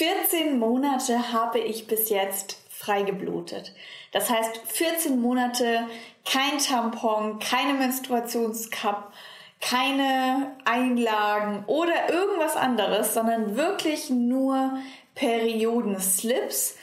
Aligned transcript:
14 0.00 0.58
Monate 0.58 1.30
habe 1.30 1.58
ich 1.58 1.86
bis 1.86 2.08
jetzt 2.08 2.56
frei 2.70 3.02
geblutet. 3.02 3.74
Das 4.12 4.30
heißt, 4.30 4.62
14 4.64 5.20
Monate 5.20 5.86
kein 6.24 6.56
Tampon, 6.56 7.38
keine 7.38 7.74
Menstruationscup, 7.74 9.12
keine 9.60 10.56
Einlagen 10.64 11.64
oder 11.66 12.08
irgendwas 12.08 12.56
anderes, 12.56 13.12
sondern 13.12 13.58
wirklich 13.58 14.08
nur 14.08 14.78
Periodenslips 15.14 16.76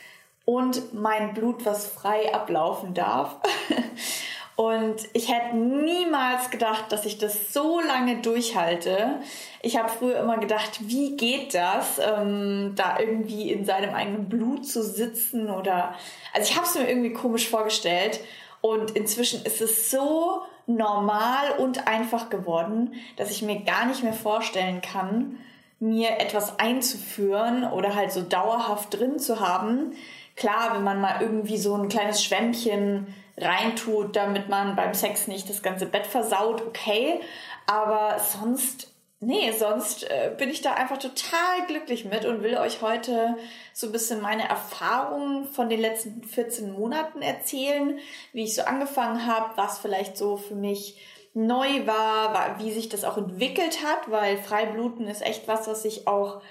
und 0.46 0.94
mein 0.94 1.34
Blut, 1.34 1.66
was 1.66 1.88
frei 1.88 2.32
ablaufen 2.36 2.94
darf. 2.94 3.38
Und 4.58 5.08
ich 5.14 5.32
hätte 5.32 5.56
niemals 5.56 6.50
gedacht, 6.50 6.92
dass 6.92 7.06
ich 7.06 7.20
das 7.20 7.54
so 7.54 7.80
lange 7.80 8.24
durchhalte. 8.24 9.20
Ich 9.62 9.78
habe 9.78 9.88
früher 9.88 10.20
immer 10.20 10.40
gedacht, 10.40 10.80
wie 10.82 11.16
geht 11.16 11.54
das, 11.54 12.00
ähm, 12.00 12.74
da 12.76 13.00
irgendwie 13.00 13.52
in 13.52 13.66
seinem 13.66 13.94
eigenen 13.94 14.28
Blut 14.30 14.66
zu 14.68 14.82
sitzen 14.82 15.52
oder... 15.52 15.94
Also 16.34 16.50
ich 16.50 16.58
habe 16.58 16.66
es 16.66 16.74
mir 16.74 16.90
irgendwie 16.90 17.14
komisch 17.14 17.48
vorgestellt. 17.48 18.20
Und 18.62 18.92
inzwischen 18.92 19.46
ist 19.46 19.62
es 19.62 19.92
so 19.92 20.42
normal 20.66 21.52
und 21.60 21.88
einfach 21.88 22.32
geworden, 22.32 22.96
dass 23.16 23.30
ich 23.30 23.44
mir 23.44 23.62
gar 23.62 23.86
nicht 23.86 24.02
mehr 24.02 24.14
vorstellen 24.14 24.82
kann, 24.82 25.38
mir 25.80 26.20
etwas 26.20 26.58
einzuführen 26.58 27.64
oder 27.64 27.94
halt 27.94 28.12
so 28.12 28.24
dauerhaft 28.24 28.98
drin 28.98 29.20
zu 29.20 29.40
haben. 29.40 29.94
Klar, 30.36 30.74
wenn 30.74 30.84
man 30.84 31.00
mal 31.00 31.22
irgendwie 31.22 31.58
so 31.60 31.76
ein 31.76 31.90
kleines 31.90 32.24
Schwämmchen 32.24 33.14
reintut, 33.38 34.16
damit 34.16 34.50
man 34.50 34.76
beim 34.76 34.94
Sex 34.94 35.28
nicht 35.28 35.50
das 35.50 35.62
ganze 35.62 35.86
Bett 35.86 36.08
versaut, 36.08 36.62
okay. 36.62 37.22
Aber 37.68 38.20
sonst, 38.20 38.92
nee, 39.20 39.52
sonst 39.52 40.04
äh, 40.10 40.34
bin 40.38 40.50
ich 40.50 40.62
da 40.62 40.74
einfach 40.74 40.98
total 40.98 41.66
glücklich 41.68 42.06
mit 42.06 42.26
und 42.26 42.42
will 42.42 42.58
euch 42.58 42.82
heute 42.82 43.38
so 43.74 43.88
ein 43.88 43.92
bisschen 43.92 44.22
meine 44.22 44.48
Erfahrungen 44.50 45.46
von 45.46 45.70
den 45.70 45.80
letzten 45.80 46.24
14 46.24 46.72
Monaten 46.72 47.22
erzählen, 47.22 48.00
wie 48.34 48.44
ich 48.44 48.56
so 48.56 48.64
angefangen 48.64 49.28
habe, 49.28 49.52
was 49.56 49.80
vielleicht 49.80 50.18
so 50.18 50.38
für 50.38 50.56
mich 50.56 51.00
neu 51.34 51.86
war, 51.86 52.58
wie 52.58 52.72
sich 52.72 52.90
das 52.90 53.04
auch 53.04 53.18
entwickelt 53.18 53.86
hat, 53.86 54.10
weil 54.10 54.38
Freibluten 54.38 55.08
ist 55.08 55.22
echt 55.22 55.48
was, 55.48 55.68
was 55.68 55.84
sich 55.84 56.08
auch 56.08 56.42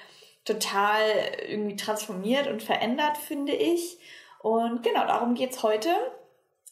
total 0.45 1.01
irgendwie 1.49 1.75
transformiert 1.75 2.47
und 2.47 2.63
verändert, 2.63 3.19
finde 3.19 3.53
ich. 3.53 3.99
Und 4.39 4.85
genau, 4.85 5.05
darum 5.05 5.35
geht's 5.35 5.65
heute. 5.65 5.91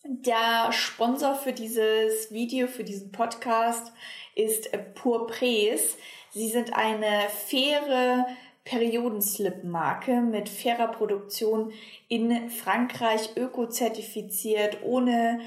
Der 0.06 0.70
Sponsor 0.70 1.34
für 1.34 1.54
dieses 1.54 2.30
Video, 2.30 2.66
für 2.66 2.84
diesen 2.84 3.10
Podcast 3.10 3.90
ist 4.34 4.68
Purpres. 4.94 5.96
Sie 6.30 6.48
sind 6.50 6.74
eine 6.74 7.22
faire 7.46 8.26
Periodenslip-Marke 8.66 10.20
mit 10.20 10.50
fairer 10.50 10.88
Produktion 10.88 11.72
in 12.08 12.50
Frankreich, 12.50 13.30
ökozertifiziert, 13.36 14.82
ohne 14.82 15.40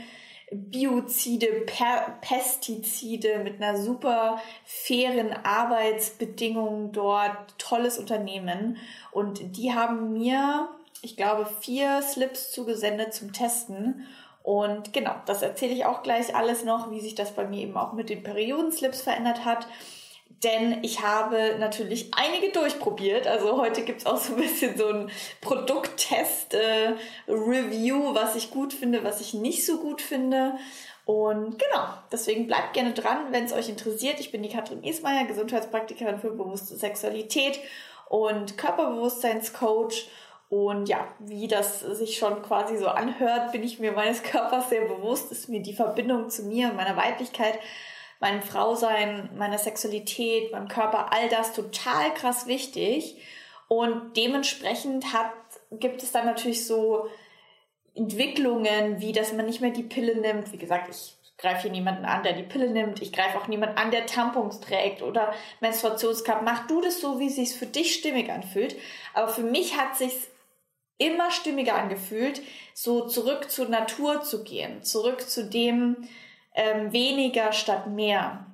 Biozide, 0.52 1.66
per 1.68 2.18
Pestizide, 2.22 3.38
mit 3.44 3.62
einer 3.62 3.78
super 3.78 4.42
fairen 4.66 5.34
Arbeitsbedingungen 5.34 6.92
dort, 6.94 7.60
tolles 7.60 8.00
Unternehmen. 8.00 8.78
Und 9.12 9.56
die 9.56 9.76
haben 9.76 10.14
mir, 10.14 10.68
ich 11.04 11.16
glaube, 11.16 11.48
vier 11.62 12.02
Slips 12.02 12.52
zugesendet 12.52 13.14
zum 13.14 13.34
Testen. 13.34 14.08
Und 14.48 14.94
genau, 14.94 15.14
das 15.26 15.42
erzähle 15.42 15.74
ich 15.74 15.84
auch 15.84 16.04
gleich 16.04 16.34
alles 16.34 16.64
noch, 16.64 16.90
wie 16.90 17.02
sich 17.02 17.16
das 17.16 17.34
bei 17.34 17.46
mir 17.46 17.64
eben 17.64 17.76
auch 17.76 17.92
mit 17.92 18.10
den 18.10 18.24
Periodenslips 18.24 19.02
verändert 19.02 19.44
hat. 19.44 19.68
Denn 20.42 20.86
ich 20.86 21.02
habe 21.02 21.58
natürlich 21.60 22.12
einige 22.16 22.54
durchprobiert. 22.54 23.28
Also 23.28 23.58
heute 23.58 23.82
gibt's 23.82 24.06
auch 24.06 24.16
so 24.16 24.36
ein 24.36 24.40
bisschen 24.40 24.78
so 24.78 24.88
ein 24.88 25.12
Produkttest-Review, 25.42 28.12
äh, 28.12 28.16
was 28.16 28.38
ich 28.38 28.50
gut 28.50 28.72
finde, 28.72 29.04
was 29.04 29.20
ich 29.20 29.34
nicht 29.34 29.66
so 29.66 29.80
gut 29.80 30.02
finde. 30.02 30.54
Und 31.04 31.60
genau, 31.60 31.84
deswegen 32.14 32.48
bleibt 32.48 32.72
gerne 32.72 32.94
dran, 32.94 33.28
wenn 33.32 33.44
es 33.44 33.52
euch 33.52 33.68
interessiert. 33.68 34.22
Ich 34.22 34.32
bin 34.32 34.44
die 34.44 34.50
Katrin 34.50 34.82
Ismaier, 34.82 35.26
Gesundheitspraktikerin 35.26 36.20
für 36.20 36.32
bewusste 36.32 36.78
Sexualität 36.78 37.60
und 38.08 38.58
Körperbewusstseinscoach. 38.58 40.08
Und 40.50 40.88
ja, 40.88 41.08
wie 41.20 41.48
das 41.48 41.82
sich 41.82 42.18
schon 42.18 42.42
quasi 42.42 42.78
so 42.78 42.88
anhört, 42.88 43.52
bin 43.52 43.64
ich 43.64 43.80
mir 43.80 43.92
meines 43.92 44.24
Körpers 44.24 44.70
sehr 44.70 44.86
bewusst, 44.86 45.32
ist 45.32 45.50
mir 45.50 45.62
die 45.62 45.74
Verbindung 45.74 46.30
zu 46.30 46.44
mir 46.44 46.72
meiner 46.72 46.96
Weiblichkeit, 46.96 47.60
meinem 48.20 48.42
Frausein, 48.42 49.30
meiner 49.36 49.58
Sexualität, 49.58 50.52
meinem 50.52 50.70
Körper, 50.70 51.12
all 51.12 51.28
das 51.30 51.54
total 51.54 52.14
krass 52.14 52.48
wichtig. 52.48 53.18
Und 53.68 54.16
dementsprechend 54.16 55.12
hat, 55.12 55.32
gibt 55.72 56.02
es 56.02 56.14
dann 56.14 56.26
natürlich 56.26 56.66
so 56.66 57.10
Entwicklungen, 57.94 59.02
wie 59.02 59.12
dass 59.12 59.34
man 59.34 59.46
nicht 59.46 59.60
mehr 59.60 59.72
die 59.72 59.84
Pille 59.84 60.16
nimmt. 60.16 60.54
Wie 60.54 60.58
gesagt, 60.58 60.90
ich 60.90 61.18
greife 61.38 61.64
hier 61.64 61.72
niemanden 61.72 62.06
an, 62.06 62.24
der 62.24 62.34
die 62.34 62.44
Pille 62.44 62.70
nimmt. 62.70 63.02
Ich 63.02 63.12
greife 63.12 63.38
auch 63.38 63.48
niemanden 63.48 63.78
an, 63.78 63.92
der 63.92 64.06
Tampons 64.06 64.62
trägt 64.62 65.02
oder 65.02 65.34
Menstruationscup. 65.60 66.42
Mach 66.44 66.68
du 66.68 66.82
das 66.82 67.02
so, 67.02 67.20
wie 67.20 67.28
es 67.28 67.36
sich 67.36 67.54
für 67.54 67.66
dich 67.66 67.94
stimmig 67.94 68.32
anfühlt. 68.32 68.76
Aber 69.14 69.28
für 69.28 69.44
mich 69.44 69.78
hat 69.78 69.98
sich's 69.98 70.30
immer 70.98 71.32
stimmiger 71.32 71.76
angefühlt, 71.76 72.42
so 72.74 73.08
zurück 73.08 73.52
zur 73.52 73.70
Natur 73.70 74.24
zu 74.24 74.44
gehen, 74.44 74.84
zurück 74.84 75.22
zu 75.22 75.46
dem 75.46 76.08
ähm, 76.56 76.92
weniger 76.92 77.52
statt 77.52 77.88
mehr. 77.88 78.46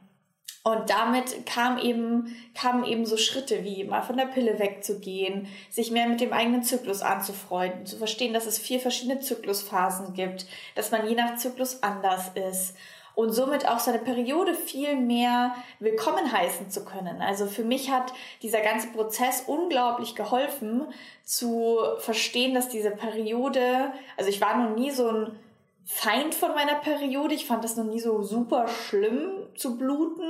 Und 0.65 0.89
damit 0.89 1.45
kam 1.45 1.77
eben, 1.77 2.37
kamen 2.53 2.85
eben 2.85 3.05
so 3.05 3.17
Schritte 3.17 3.65
wie 3.65 3.83
mal 3.83 4.01
von 4.01 4.15
der 4.15 4.27
Pille 4.27 4.59
wegzugehen, 4.59 5.47
sich 5.69 5.91
mehr 5.91 6.07
mit 6.07 6.21
dem 6.21 6.31
eigenen 6.31 6.63
Zyklus 6.63 7.01
anzufreunden, 7.01 7.85
zu 7.85 7.97
verstehen, 7.97 8.33
dass 8.33 8.45
es 8.45 8.59
vier 8.59 8.79
verschiedene 8.79 9.19
Zyklusphasen 9.19 10.13
gibt, 10.13 10.45
dass 10.75 10.91
man 10.91 11.07
je 11.07 11.15
nach 11.15 11.35
Zyklus 11.35 11.83
anders 11.83 12.31
ist 12.49 12.75
und 13.15 13.31
somit 13.31 13.67
auch 13.67 13.79
seine 13.79 13.99
Periode 13.99 14.53
viel 14.55 14.95
mehr 14.95 15.55
willkommen 15.79 16.31
heißen 16.31 16.71
zu 16.71 16.83
können. 16.83 17.21
Also 17.21 17.45
für 17.45 17.63
mich 17.63 17.91
hat 17.91 18.11
dieser 18.41 18.61
ganze 18.61 18.87
Prozess 18.87 19.43
unglaublich 19.45 20.15
geholfen 20.15 20.87
zu 21.23 21.77
verstehen, 21.99 22.53
dass 22.53 22.69
diese 22.69 22.91
Periode, 22.91 23.91
also 24.17 24.29
ich 24.29 24.41
war 24.41 24.57
noch 24.57 24.75
nie 24.75 24.91
so 24.91 25.07
ein 25.07 25.39
Feind 25.85 26.33
von 26.33 26.53
meiner 26.53 26.75
Periode. 26.75 27.33
Ich 27.33 27.45
fand 27.45 27.63
das 27.63 27.75
noch 27.75 27.83
nie 27.83 27.99
so 27.99 28.23
super 28.23 28.67
schlimm 28.67 29.47
zu 29.55 29.77
bluten. 29.77 30.23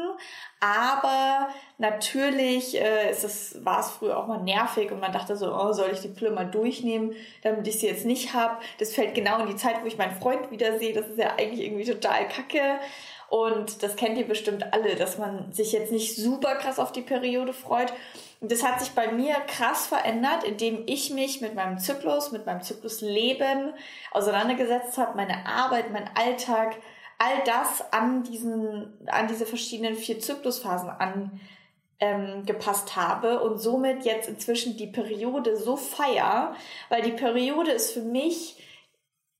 Aber 0.60 1.50
natürlich 1.78 2.80
äh, 2.80 3.12
ist 3.12 3.24
es, 3.24 3.64
war 3.64 3.82
es 3.82 3.92
früher 3.92 4.18
auch 4.18 4.28
mal 4.28 4.42
nervig 4.42 4.92
und 4.92 5.00
man 5.00 5.12
dachte 5.12 5.36
so, 5.36 5.54
oh, 5.54 5.72
soll 5.74 5.92
ich 5.92 6.00
die 6.00 6.08
Pille 6.08 6.32
mal 6.32 6.50
durchnehmen, 6.50 7.14
damit 7.44 7.68
ich 7.68 7.80
sie 7.80 7.88
jetzt 7.88 8.06
nicht 8.06 8.34
hab. 8.34 8.62
Das 8.80 8.94
fällt 8.94 9.14
genau 9.14 9.40
in 9.42 9.48
die 9.48 9.56
Zeit, 9.56 9.82
wo 9.84 9.86
ich 9.86 9.98
meinen 9.98 10.20
Freund 10.20 10.50
wiedersehe. 10.50 10.94
Das 10.94 11.08
ist 11.08 11.20
ja 11.20 11.34
eigentlich 11.38 11.66
irgendwie 11.66 11.86
total 11.86 12.28
kacke. 12.28 12.80
Und 13.30 13.84
das 13.84 13.96
kennt 13.96 14.18
ihr 14.18 14.28
bestimmt 14.28 14.74
alle, 14.74 14.96
dass 14.96 15.18
man 15.18 15.52
sich 15.52 15.72
jetzt 15.72 15.92
nicht 15.92 16.16
super 16.16 16.56
krass 16.56 16.80
auf 16.80 16.92
die 16.92 17.02
Periode 17.02 17.54
freut. 17.54 17.92
Und 18.44 18.52
das 18.52 18.62
hat 18.62 18.82
sich 18.82 18.92
bei 18.92 19.10
mir 19.10 19.36
krass 19.48 19.88
verändert, 19.88 20.44
indem 20.44 20.84
ich 20.86 21.12
mich 21.12 21.40
mit 21.40 21.56
meinem 21.56 21.80
Zyklus, 21.80 22.34
mit 22.34 22.46
meinem 22.46 22.62
Zyklusleben 22.62 23.74
auseinandergesetzt 24.12 24.98
habe, 24.98 25.16
meine 25.16 25.46
Arbeit, 25.46 25.94
mein 25.94 26.10
Alltag, 26.14 26.76
all 27.20 27.42
das 27.46 27.94
an 27.94 28.24
diesen, 28.24 29.08
an 29.08 29.30
diese 29.30 29.46
verschiedenen 29.46 29.96
vier 29.96 30.20
Zyklusphasen 30.20 30.92
angepasst 32.00 32.90
ähm, 32.90 33.02
habe 33.02 33.42
und 33.42 33.60
somit 33.60 34.04
jetzt 34.04 34.28
inzwischen 34.28 34.76
die 34.76 34.88
Periode 34.88 35.56
so 35.56 35.78
feier, 35.78 36.54
weil 36.90 37.02
die 37.02 37.14
Periode 37.14 37.72
ist 37.72 37.94
für 37.94 38.02
mich 38.02 38.62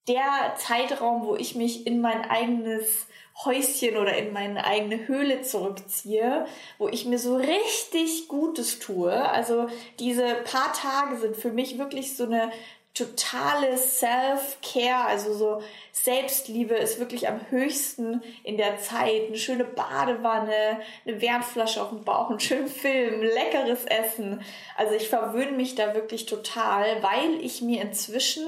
der 0.08 0.54
Zeitraum, 0.56 1.26
wo 1.26 1.36
ich 1.36 1.56
mich 1.56 1.86
in 1.86 2.00
mein 2.00 2.22
eigenes 2.22 3.08
Häuschen 3.46 3.98
oder 3.98 4.16
in 4.16 4.32
meine 4.32 4.66
eigene 4.66 5.08
Höhle 5.08 5.42
zurückziehe, 5.42 6.46
wo 6.78 6.88
ich 6.88 7.06
mir 7.06 7.18
so 7.18 7.36
richtig 7.36 8.28
Gutes 8.28 8.80
tue. 8.80 9.12
Also 9.12 9.68
diese 10.00 10.36
paar 10.44 10.72
Tage 10.74 11.18
sind 11.18 11.36
für 11.36 11.52
mich 11.52 11.78
wirklich 11.78 12.16
so 12.16 12.26
eine 12.26 12.52
totale 12.94 13.76
Self-Care, 13.76 15.06
also 15.08 15.34
so 15.34 15.64
Selbstliebe 15.92 16.76
ist 16.76 17.00
wirklich 17.00 17.28
am 17.28 17.40
höchsten 17.50 18.22
in 18.44 18.58
der 18.58 18.78
Zeit. 18.78 19.28
Eine 19.28 19.38
schöne 19.38 19.64
Badewanne, 19.64 20.80
eine 21.06 21.22
Wärmflasche 21.22 21.82
auf 21.82 21.90
dem 21.90 22.04
Bauch, 22.04 22.30
einen 22.30 22.40
schönen 22.40 22.68
Film, 22.68 23.24
leckeres 23.24 23.86
Essen. 23.86 24.44
Also 24.78 24.94
ich 24.94 25.10
verwöhne 25.10 25.54
mich 25.54 25.74
da 25.74 25.96
wirklich 25.96 26.28
total, 26.28 27.02
weil 27.02 27.44
ich 27.44 27.64
mir 27.64 27.82
inzwischen 27.82 28.46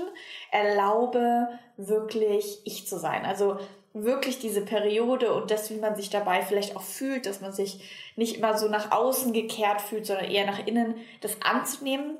erlaube, 0.51 1.47
wirklich 1.77 2.59
ich 2.65 2.87
zu 2.87 2.99
sein. 2.99 3.25
Also 3.25 3.57
wirklich 3.95 4.39
diese 4.39 4.61
Periode 4.61 5.33
und 5.33 5.49
das, 5.51 5.69
wie 5.69 5.77
man 5.77 5.95
sich 5.95 6.09
dabei 6.09 6.41
vielleicht 6.41 6.75
auch 6.75 6.81
fühlt, 6.81 7.25
dass 7.25 7.39
man 7.39 7.53
sich 7.53 8.11
nicht 8.17 8.37
immer 8.37 8.57
so 8.57 8.67
nach 8.67 8.91
außen 8.91 9.31
gekehrt 9.31 9.81
fühlt, 9.81 10.05
sondern 10.05 10.29
eher 10.29 10.45
nach 10.45 10.67
innen, 10.67 10.95
das 11.21 11.41
anzunehmen 11.41 12.17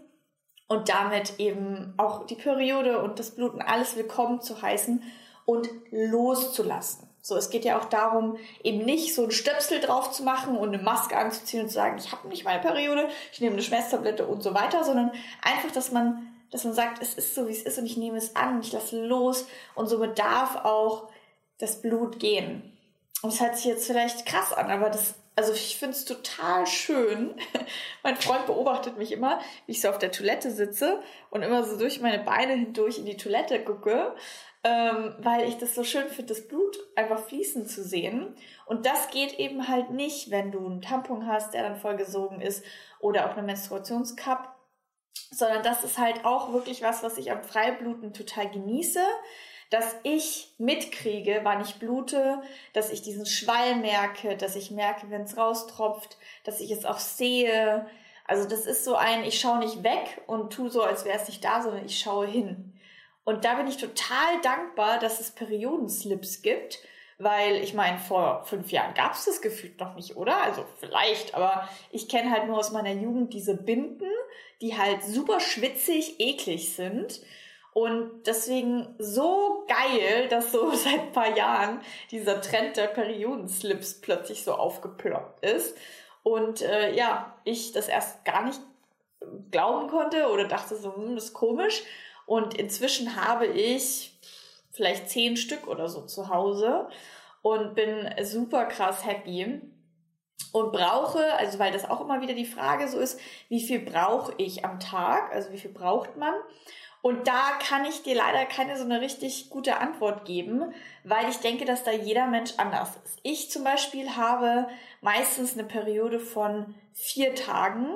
und 0.70 0.88
damit 0.88 1.38
eben 1.38 1.94
auch 1.98 2.26
die 2.26 2.36
Periode 2.36 3.04
und 3.04 3.20
das 3.20 3.32
Bluten 3.32 3.62
alles 3.62 3.98
willkommen 3.98 4.42
zu 4.42 4.62
heißen 4.62 5.04
und 5.46 5.70
loszulassen. 5.92 7.10
So, 7.22 7.36
es 7.36 7.50
geht 7.50 7.66
ja 7.66 7.78
auch 7.78 7.86
darum, 7.86 8.38
eben 8.64 8.86
nicht 8.86 9.14
so 9.14 9.26
ein 9.26 9.32
Stöpsel 9.32 9.82
drauf 9.82 10.12
zu 10.12 10.24
machen 10.24 10.56
und 10.58 10.74
eine 10.74 10.82
Maske 10.82 11.18
anzuziehen 11.18 11.64
und 11.64 11.70
zu 11.70 11.74
sagen, 11.74 11.98
ich 11.98 12.12
habe 12.12 12.28
nicht 12.30 12.46
meine 12.46 12.62
Periode, 12.62 13.10
ich 13.34 13.42
nehme 13.42 13.54
eine 13.54 13.64
Schmerztablette 13.64 14.26
und 14.26 14.44
so 14.44 14.54
weiter, 14.54 14.84
sondern 14.86 15.12
einfach, 15.42 15.72
dass 15.72 15.92
man, 15.92 16.28
dass 16.52 16.64
man 16.64 16.74
sagt, 16.74 17.02
es 17.02 17.16
ist 17.16 17.36
so, 17.36 17.48
wie 17.48 17.52
es 17.52 17.64
ist 17.64 17.78
und 17.80 17.86
ich 17.86 17.98
nehme 17.98 18.18
es 18.18 18.36
an, 18.36 18.62
ich 18.62 18.72
lasse 18.72 19.04
los 19.04 19.48
und 19.74 19.88
somit 19.88 20.18
darf 20.18 20.64
auch 20.64 21.10
das 21.60 21.82
Blut 21.82 22.20
gehen. 22.20 22.78
Und 23.22 23.34
es 23.34 23.42
hört 23.42 23.56
sich 23.56 23.66
jetzt 23.66 23.88
vielleicht 23.88 24.26
krass 24.26 24.54
an, 24.54 24.70
aber 24.70 24.90
das, 24.90 25.16
also 25.36 25.54
ich 25.54 25.78
finde 25.78 25.96
es 25.96 26.06
total 26.06 26.68
schön. 26.68 27.36
mein 28.04 28.18
Freund 28.18 28.46
beobachtet 28.46 28.98
mich 28.98 29.12
immer, 29.12 29.40
wie 29.66 29.72
ich 29.72 29.82
so 29.82 29.90
auf 29.90 29.98
der 29.98 30.12
Toilette 30.12 30.52
sitze 30.52 31.02
und 31.30 31.42
immer 31.42 31.64
so 31.64 31.78
durch 31.78 32.02
meine 32.02 32.24
Beine 32.24 32.54
hindurch 32.54 33.00
in 33.00 33.06
die 33.06 33.18
Toilette 33.18 33.64
gucke 33.64 34.16
ähm, 34.66 35.14
weil 35.20 35.48
ich 35.48 35.60
das 35.60 35.76
so 35.76 35.84
schön 35.84 36.10
finde, 36.10 36.34
das 36.34 36.48
Blut 36.48 36.76
einfach 36.96 37.20
fließen 37.20 37.68
zu 37.68 37.84
sehen. 37.84 38.36
Und 38.66 38.88
das 38.88 39.12
geht 39.12 39.38
eben 39.38 39.68
halt 39.68 39.92
nicht, 39.92 40.32
wenn 40.32 40.52
du 40.52 40.66
einen 40.66 40.82
Tampon 40.82 41.28
hast, 41.28 41.54
der 41.54 41.62
dann 41.62 41.76
vollgesogen 41.76 42.42
ist 42.42 42.66
oder 43.00 43.30
auch 43.30 43.38
eine 43.38 43.44
Menstruationscup, 43.44 44.50
sondern 45.30 45.62
das 45.62 45.84
ist 45.84 46.00
halt 46.00 46.26
auch 46.26 46.52
wirklich 46.52 46.82
was, 46.82 47.04
was 47.04 47.20
ich 47.20 47.32
am 47.32 47.44
Freibluten 47.44 48.12
total 48.12 48.50
genieße, 48.50 49.04
dass 49.70 49.96
ich 50.04 50.54
mitkriege, 50.58 51.42
wann 51.44 51.62
ich 51.62 51.76
blute, 51.76 52.42
dass 52.74 52.92
ich 52.92 53.02
diesen 53.02 53.26
Schwall 53.26 53.76
merke, 53.76 54.38
dass 54.38 54.56
ich 54.56 54.72
merke, 54.72 55.10
wenn 55.10 55.24
es 55.24 55.38
raustropft, 55.38 56.18
dass 56.44 56.62
ich 56.62 56.72
es 56.72 56.86
auch 56.86 57.00
sehe. 57.00 57.86
Also 58.28 58.48
das 58.48 58.66
ist 58.66 58.86
so 58.86 58.96
ein, 58.96 59.24
ich 59.24 59.40
schaue 59.40 59.60
nicht 59.60 59.84
weg 59.84 60.22
und 60.28 60.54
tu 60.54 60.70
so, 60.70 60.84
als 60.84 61.06
wäre 61.06 61.18
es 61.18 61.28
nicht 61.28 61.44
da, 61.44 61.62
sondern 61.62 61.86
ich 61.86 62.00
schaue 62.00 62.28
hin. 62.28 62.74
Und 63.24 63.44
da 63.44 63.56
bin 63.56 63.68
ich 63.68 63.78
total 63.78 64.40
dankbar, 64.44 65.00
dass 65.00 65.20
es 65.20 65.32
Periodenslips 65.32 66.44
gibt, 66.44 66.80
weil 67.18 67.56
ich 67.56 67.74
meine, 67.74 67.98
vor 67.98 68.44
fünf 68.46 68.72
Jahren 68.72 68.94
gab 68.94 69.14
es 69.14 69.26
das 69.26 69.42
gefühlt 69.42 69.80
noch 69.80 69.96
nicht, 69.96 70.16
oder? 70.16 70.44
Also 70.44 70.66
vielleicht, 70.80 71.34
aber 71.34 71.68
ich 71.92 72.08
kenne 72.08 72.30
halt 72.30 72.46
nur 72.48 72.58
aus 72.58 72.72
meiner 72.72 72.92
Jugend 72.92 73.34
diese 73.34 73.56
Binden, 73.56 74.10
die 74.62 74.78
halt 74.78 75.04
super 75.04 75.40
schwitzig, 75.40 76.20
eklig 76.20 76.76
sind. 76.76 77.22
Und 77.76 78.26
deswegen 78.26 78.96
so 79.00 79.66
geil, 79.68 80.30
dass 80.30 80.54
so 80.54 80.72
seit 80.74 80.98
ein 80.98 81.12
paar 81.12 81.36
Jahren 81.36 81.82
dieser 82.10 82.40
Trend 82.40 82.78
der 82.78 82.88
Periodenslips 82.88 84.00
plötzlich 84.00 84.46
so 84.46 84.54
aufgeploppt 84.54 85.46
ist. 85.46 85.78
Und 86.24 86.62
äh, 86.62 86.96
ja, 86.96 87.36
ich 87.44 87.74
das 87.74 87.90
erst 87.90 88.24
gar 88.24 88.46
nicht 88.46 88.62
glauben 89.52 89.90
konnte 89.90 90.30
oder 90.30 90.48
dachte 90.48 90.78
so, 90.78 90.96
hm, 90.96 91.16
das 91.16 91.26
ist 91.26 91.34
komisch. 91.34 91.84
Und 92.26 92.54
inzwischen 92.54 93.18
habe 93.18 93.46
ich 93.46 94.18
vielleicht 94.72 95.10
zehn 95.10 95.36
Stück 95.36 95.68
oder 95.68 95.90
so 95.90 96.06
zu 96.06 96.30
Hause 96.30 96.88
und 97.42 97.76
bin 97.76 98.10
super 98.24 98.68
krass 98.68 99.06
happy 99.06 99.60
und 100.54 100.72
brauche, 100.72 101.34
also 101.34 101.60
weil 101.60 101.74
das 101.74 101.90
auch 101.90 102.00
immer 102.00 102.22
wieder 102.22 102.36
die 102.36 102.46
Frage 102.46 102.88
so 102.88 103.00
ist, 103.00 103.20
wie 103.50 103.60
viel 103.60 103.80
brauche 103.80 104.34
ich 104.38 104.64
am 104.64 104.80
Tag, 104.80 105.34
also 105.34 105.52
wie 105.52 105.58
viel 105.58 105.72
braucht 105.72 106.16
man? 106.16 106.34
Und 107.06 107.28
da 107.28 107.52
kann 107.60 107.86
ich 107.86 108.02
dir 108.02 108.16
leider 108.16 108.48
keine 108.48 108.78
so 108.78 108.84
eine 108.84 109.00
richtig 109.00 109.52
gute 109.52 109.78
Antwort 109.78 110.26
geben, 110.26 110.74
weil 111.04 111.30
ich 111.30 111.38
denke, 111.38 111.64
dass 111.64 111.84
da 111.84 111.92
jeder 111.92 112.26
Mensch 112.26 112.54
anders 112.58 112.96
ist. 113.06 113.20
Ich 113.22 113.52
zum 113.52 113.64
Beispiel 113.64 114.16
habe 114.16 114.68
meistens 115.02 115.54
eine 115.54 115.66
Periode 115.66 116.20
von 116.20 116.74
vier 116.94 117.36
Tagen, 117.36 117.90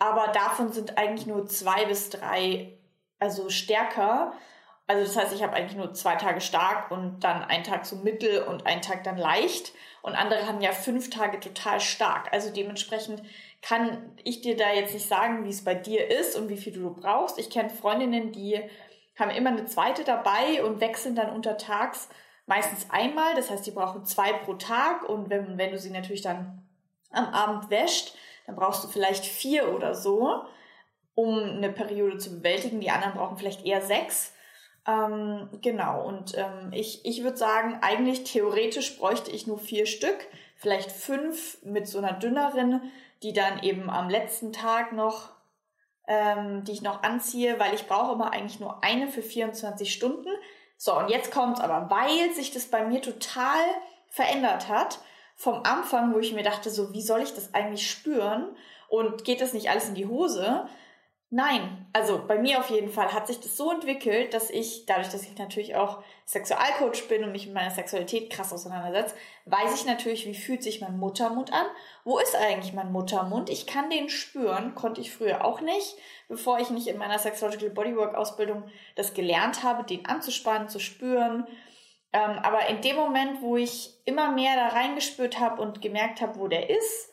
aber 0.00 0.32
davon 0.32 0.72
sind 0.72 0.98
eigentlich 0.98 1.28
nur 1.28 1.46
zwei 1.46 1.84
bis 1.84 2.10
drei 2.10 2.76
also 3.20 3.48
stärker. 3.48 4.32
Also 4.92 5.04
das 5.04 5.16
heißt, 5.16 5.34
ich 5.34 5.42
habe 5.42 5.54
eigentlich 5.54 5.78
nur 5.78 5.94
zwei 5.94 6.16
Tage 6.16 6.42
stark 6.42 6.90
und 6.90 7.20
dann 7.20 7.42
einen 7.42 7.64
Tag 7.64 7.86
so 7.86 7.96
mittel 7.96 8.42
und 8.42 8.66
einen 8.66 8.82
Tag 8.82 9.04
dann 9.04 9.16
leicht. 9.16 9.72
Und 10.02 10.14
andere 10.14 10.46
haben 10.46 10.60
ja 10.60 10.72
fünf 10.72 11.08
Tage 11.08 11.40
total 11.40 11.80
stark. 11.80 12.30
Also 12.30 12.52
dementsprechend 12.52 13.22
kann 13.62 14.14
ich 14.22 14.42
dir 14.42 14.54
da 14.54 14.70
jetzt 14.70 14.92
nicht 14.92 15.08
sagen, 15.08 15.46
wie 15.46 15.48
es 15.48 15.64
bei 15.64 15.74
dir 15.74 16.10
ist 16.10 16.36
und 16.36 16.50
wie 16.50 16.58
viel 16.58 16.74
du 16.74 16.92
brauchst. 16.92 17.38
Ich 17.38 17.48
kenne 17.48 17.70
Freundinnen, 17.70 18.32
die 18.32 18.60
haben 19.18 19.30
immer 19.30 19.48
eine 19.48 19.64
zweite 19.64 20.04
dabei 20.04 20.62
und 20.62 20.82
wechseln 20.82 21.14
dann 21.14 21.30
untertags 21.30 22.10
meistens 22.44 22.90
einmal. 22.90 23.34
Das 23.34 23.50
heißt, 23.50 23.64
die 23.64 23.70
brauchen 23.70 24.04
zwei 24.04 24.34
pro 24.34 24.54
Tag. 24.54 25.08
Und 25.08 25.30
wenn, 25.30 25.56
wenn 25.56 25.70
du 25.70 25.78
sie 25.78 25.90
natürlich 25.90 26.22
dann 26.22 26.68
am 27.10 27.32
Abend 27.32 27.70
wäscht, 27.70 28.14
dann 28.44 28.56
brauchst 28.56 28.84
du 28.84 28.88
vielleicht 28.88 29.24
vier 29.24 29.74
oder 29.74 29.94
so 29.94 30.44
um 31.14 31.38
eine 31.38 31.72
Periode 31.72 32.18
zu 32.18 32.36
bewältigen. 32.36 32.80
Die 32.80 32.90
anderen 32.90 33.14
brauchen 33.14 33.38
vielleicht 33.38 33.64
eher 33.64 33.80
sechs. 33.80 34.34
Ähm, 34.86 35.48
genau, 35.60 36.06
und 36.06 36.36
ähm, 36.36 36.72
ich, 36.72 37.04
ich 37.04 37.22
würde 37.22 37.36
sagen, 37.36 37.78
eigentlich 37.82 38.24
theoretisch 38.24 38.98
bräuchte 38.98 39.30
ich 39.30 39.46
nur 39.46 39.58
vier 39.58 39.86
Stück, 39.86 40.16
vielleicht 40.56 40.90
fünf 40.90 41.62
mit 41.62 41.86
so 41.86 41.98
einer 41.98 42.14
dünneren, 42.14 42.92
die 43.22 43.32
dann 43.32 43.62
eben 43.62 43.90
am 43.90 44.10
letzten 44.10 44.52
Tag 44.52 44.92
noch, 44.92 45.30
ähm, 46.08 46.64
die 46.64 46.72
ich 46.72 46.82
noch 46.82 47.02
anziehe, 47.04 47.60
weil 47.60 47.74
ich 47.74 47.86
brauche 47.86 48.14
immer 48.14 48.32
eigentlich 48.32 48.58
nur 48.58 48.82
eine 48.82 49.06
für 49.06 49.22
24 49.22 49.92
Stunden. 49.92 50.28
So, 50.76 50.98
und 50.98 51.10
jetzt 51.10 51.30
kommt's 51.30 51.60
aber, 51.60 51.88
weil 51.88 52.34
sich 52.34 52.50
das 52.50 52.66
bei 52.66 52.84
mir 52.84 53.00
total 53.00 53.62
verändert 54.08 54.68
hat, 54.68 54.98
vom 55.36 55.62
Anfang, 55.64 56.12
wo 56.12 56.18
ich 56.18 56.34
mir 56.34 56.42
dachte, 56.42 56.70
so, 56.70 56.92
wie 56.92 57.02
soll 57.02 57.22
ich 57.22 57.34
das 57.34 57.54
eigentlich 57.54 57.88
spüren? 57.88 58.56
Und 58.88 59.24
geht 59.24 59.40
das 59.40 59.52
nicht 59.52 59.70
alles 59.70 59.88
in 59.88 59.94
die 59.94 60.06
Hose? 60.06 60.68
Nein, 61.34 61.86
also 61.94 62.22
bei 62.28 62.38
mir 62.38 62.58
auf 62.58 62.68
jeden 62.68 62.90
Fall 62.90 63.14
hat 63.14 63.26
sich 63.26 63.40
das 63.40 63.56
so 63.56 63.70
entwickelt, 63.70 64.34
dass 64.34 64.50
ich, 64.50 64.84
dadurch, 64.84 65.08
dass 65.08 65.22
ich 65.22 65.38
natürlich 65.38 65.74
auch 65.74 66.04
Sexualcoach 66.26 67.08
bin 67.08 67.24
und 67.24 67.32
mich 67.32 67.46
mit 67.46 67.54
meiner 67.54 67.70
Sexualität 67.70 68.28
krass 68.28 68.52
auseinandersetze, 68.52 69.14
weiß 69.46 69.74
ich 69.74 69.86
natürlich, 69.86 70.26
wie 70.26 70.34
fühlt 70.34 70.62
sich 70.62 70.82
mein 70.82 70.98
Muttermund 70.98 71.50
an? 71.50 71.64
Wo 72.04 72.18
ist 72.18 72.36
eigentlich 72.36 72.74
mein 72.74 72.92
Muttermund? 72.92 73.48
Ich 73.48 73.66
kann 73.66 73.88
den 73.88 74.10
spüren, 74.10 74.74
konnte 74.74 75.00
ich 75.00 75.10
früher 75.10 75.42
auch 75.42 75.62
nicht, 75.62 75.96
bevor 76.28 76.60
ich 76.60 76.68
nicht 76.68 76.86
in 76.86 76.98
meiner 76.98 77.18
Sexological 77.18 77.70
Bodywork 77.70 78.14
Ausbildung 78.14 78.64
das 78.94 79.14
gelernt 79.14 79.62
habe, 79.62 79.84
den 79.84 80.04
anzuspannen, 80.04 80.68
zu 80.68 80.80
spüren. 80.80 81.46
Ähm, 82.12 82.38
aber 82.42 82.66
in 82.66 82.82
dem 82.82 82.96
Moment, 82.96 83.40
wo 83.40 83.56
ich 83.56 83.94
immer 84.04 84.32
mehr 84.32 84.54
da 84.56 84.68
reingespürt 84.68 85.40
habe 85.40 85.62
und 85.62 85.80
gemerkt 85.80 86.20
habe, 86.20 86.38
wo 86.38 86.46
der 86.46 86.68
ist, 86.68 87.10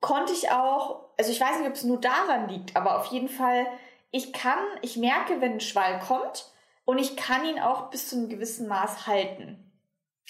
konnte 0.00 0.32
ich 0.34 0.50
auch, 0.50 1.09
also 1.20 1.32
ich 1.32 1.40
weiß 1.40 1.58
nicht, 1.58 1.68
ob 1.68 1.74
es 1.74 1.84
nur 1.84 2.00
daran 2.00 2.48
liegt, 2.48 2.76
aber 2.76 2.98
auf 2.98 3.04
jeden 3.08 3.28
Fall, 3.28 3.66
ich 4.10 4.32
kann, 4.32 4.58
ich 4.80 4.96
merke, 4.96 5.42
wenn 5.42 5.52
ein 5.52 5.60
Schwall 5.60 6.00
kommt 6.00 6.50
und 6.86 6.96
ich 6.96 7.14
kann 7.14 7.44
ihn 7.44 7.60
auch 7.60 7.90
bis 7.90 8.08
zu 8.08 8.16
einem 8.16 8.30
gewissen 8.30 8.66
Maß 8.68 9.06
halten. 9.06 9.70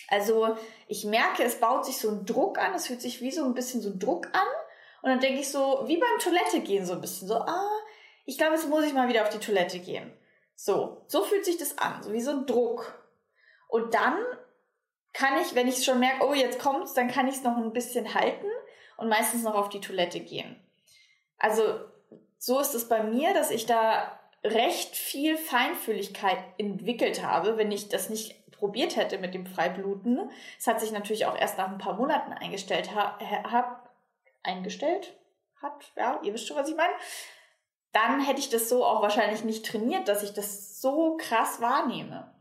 Also 0.09 0.57
ich 0.89 1.05
merke, 1.05 1.45
es 1.45 1.61
baut 1.61 1.87
sich 1.87 1.99
so 1.99 2.11
ein 2.11 2.27
Druck 2.27 2.59
an, 2.59 2.75
es 2.75 2.89
fühlt 2.89 3.01
sich 3.01 3.21
wie 3.21 3.31
so 3.31 3.45
ein 3.45 3.55
bisschen 3.55 3.81
so 3.81 3.91
ein 3.91 4.01
Druck 4.01 4.27
an 4.33 4.49
und 5.03 5.11
dann 5.11 5.21
denke 5.21 5.39
ich 5.39 5.49
so, 5.49 5.85
wie 5.87 5.97
beim 5.97 6.19
Toilette 6.19 6.59
gehen 6.59 6.85
so 6.85 6.95
ein 6.95 7.01
bisschen 7.01 7.29
so, 7.29 7.37
ah, 7.37 7.71
ich 8.27 8.37
glaube, 8.37 8.55
jetzt 8.57 8.69
muss 8.69 8.85
ich 8.85 8.93
mal 8.93 9.09
wieder 9.09 9.23
auf 9.23 9.29
die 9.29 9.39
Toilette 9.39 9.79
gehen. 9.79 10.13
So, 10.57 11.05
so 11.07 11.23
fühlt 11.23 11.45
sich 11.45 11.57
das 11.57 11.79
an, 11.79 12.03
so 12.03 12.13
wie 12.13 12.21
so 12.21 12.33
ein 12.33 12.47
Druck. 12.47 13.01
Und 13.69 13.95
dann 13.95 14.17
kann 15.13 15.41
ich, 15.41 15.55
wenn 15.55 15.69
ich 15.69 15.85
schon 15.85 16.01
merke, 16.01 16.27
oh, 16.27 16.35
jetzt 16.35 16.59
kommt's, 16.59 16.95
dann 16.95 17.07
kann 17.07 17.29
ich 17.29 17.37
es 17.37 17.45
noch 17.45 17.57
ein 17.57 17.73
bisschen 17.73 18.13
halten 18.13 18.49
und 18.97 19.09
meistens 19.09 19.45
noch 19.45 19.55
auf 19.55 19.69
die 19.69 19.81
Toilette 19.81 20.19
gehen. 20.19 20.61
Also 21.41 21.81
so 22.39 22.61
ist 22.61 22.75
es 22.75 22.89
bei 22.89 23.03
mir, 23.03 23.35
dass 23.35 23.51
ich 23.51 23.67
da 23.67 24.19
recht 24.45 24.95
viel 24.95 25.37
Feinfühligkeit 25.37 26.39
entwickelt 26.59 27.25
habe, 27.25 27.57
wenn 27.57 27.73
ich 27.73 27.89
das 27.89 28.09
nicht 28.09 28.51
probiert 28.53 28.97
hätte 28.97 29.19
mit 29.19 29.35
dem 29.35 29.47
Freibluten. 29.47 30.31
Es 30.59 30.67
hat 30.67 30.81
sich 30.81 30.93
natürlich 30.93 31.27
auch 31.27 31.37
erst 31.37 31.59
nach 31.59 31.69
ein 31.69 31.79
paar 31.79 31.95
Monaten 31.95 32.33
eingestellt, 32.33 32.95
hab, 32.95 33.91
eingestellt 34.43 35.15
hat, 35.61 35.93
ja, 35.97 36.21
ihr 36.23 36.33
wisst 36.33 36.47
schon, 36.47 36.57
was 36.57 36.69
ich 36.69 36.77
meine. 36.77 36.93
Dann 37.93 38.21
hätte 38.21 38.39
ich 38.39 38.51
das 38.51 38.69
so 38.69 38.85
auch 38.85 39.03
wahrscheinlich 39.03 39.45
nicht 39.45 39.67
trainiert, 39.67 40.09
dass 40.09 40.23
ich 40.23 40.33
das 40.33 40.81
so 40.81 41.17
krass 41.17 41.61
wahrnehme. 41.61 42.33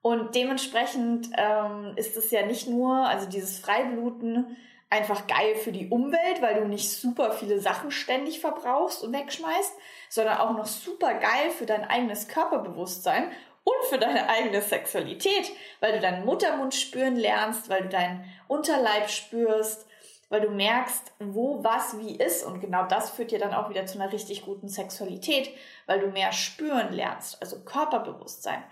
Und 0.00 0.34
dementsprechend 0.34 1.30
ähm, 1.36 1.94
ist 1.96 2.16
es 2.16 2.30
ja 2.30 2.46
nicht 2.46 2.68
nur, 2.68 2.94
also 2.94 3.28
dieses 3.28 3.58
Freibluten 3.58 4.56
einfach 4.90 5.26
geil 5.26 5.54
für 5.56 5.72
die 5.72 5.88
Umwelt, 5.88 6.40
weil 6.40 6.56
du 6.56 6.66
nicht 6.66 6.90
super 6.90 7.32
viele 7.32 7.60
Sachen 7.60 7.90
ständig 7.90 8.40
verbrauchst 8.40 9.02
und 9.02 9.12
wegschmeißt, 9.12 9.74
sondern 10.08 10.38
auch 10.38 10.52
noch 10.52 10.66
super 10.66 11.14
geil 11.14 11.50
für 11.50 11.66
dein 11.66 11.84
eigenes 11.84 12.28
Körperbewusstsein 12.28 13.30
und 13.64 13.88
für 13.90 13.98
deine 13.98 14.28
eigene 14.28 14.62
Sexualität, 14.62 15.52
weil 15.80 15.92
du 15.92 16.00
deinen 16.00 16.24
Muttermund 16.24 16.74
spüren 16.74 17.16
lernst, 17.16 17.68
weil 17.68 17.82
du 17.82 17.88
deinen 17.90 18.24
Unterleib 18.46 19.10
spürst, 19.10 19.86
weil 20.30 20.40
du 20.40 20.50
merkst, 20.50 21.12
wo 21.18 21.62
was 21.62 21.98
wie 21.98 22.16
ist 22.16 22.44
und 22.44 22.60
genau 22.60 22.86
das 22.86 23.10
führt 23.10 23.30
dir 23.30 23.38
dann 23.38 23.54
auch 23.54 23.70
wieder 23.70 23.86
zu 23.86 23.98
einer 23.98 24.12
richtig 24.12 24.44
guten 24.44 24.68
Sexualität, 24.68 25.50
weil 25.86 26.00
du 26.00 26.08
mehr 26.08 26.32
spüren 26.32 26.92
lernst, 26.92 27.40
also 27.40 27.60
Körperbewusstsein. 27.60 28.62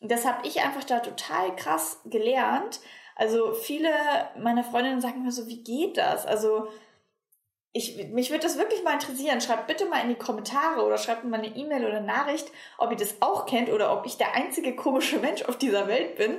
Und 0.00 0.10
das 0.10 0.26
habe 0.26 0.46
ich 0.46 0.62
einfach 0.62 0.84
da 0.84 1.00
total 1.00 1.54
krass 1.56 2.00
gelernt, 2.04 2.80
also 3.16 3.54
viele 3.54 3.88
meiner 4.38 4.62
Freundinnen 4.62 5.00
sagen 5.00 5.24
mir 5.24 5.32
so, 5.32 5.46
wie 5.46 5.64
geht 5.64 5.96
das? 5.96 6.26
Also 6.26 6.68
ich, 7.72 8.08
mich 8.08 8.30
würde 8.30 8.42
das 8.42 8.58
wirklich 8.58 8.82
mal 8.84 8.92
interessieren. 8.92 9.40
Schreibt 9.40 9.66
bitte 9.66 9.86
mal 9.86 10.02
in 10.02 10.10
die 10.10 10.14
Kommentare 10.14 10.84
oder 10.84 10.98
schreibt 10.98 11.24
mir 11.24 11.30
mal 11.30 11.38
eine 11.38 11.56
E-Mail 11.56 11.86
oder 11.86 12.00
Nachricht, 12.00 12.50
ob 12.76 12.90
ihr 12.90 12.96
das 12.96 13.16
auch 13.20 13.46
kennt 13.46 13.70
oder 13.70 13.92
ob 13.98 14.06
ich 14.06 14.18
der 14.18 14.34
einzige 14.34 14.76
komische 14.76 15.18
Mensch 15.18 15.42
auf 15.42 15.56
dieser 15.56 15.88
Welt 15.88 16.16
bin, 16.16 16.36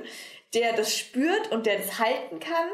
der 0.54 0.72
das 0.72 0.96
spürt 0.96 1.50
und 1.50 1.66
der 1.66 1.78
das 1.78 1.98
halten 1.98 2.38
kann 2.38 2.68